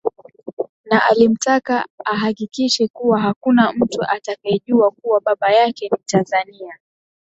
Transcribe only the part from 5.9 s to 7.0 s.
ni mtanzania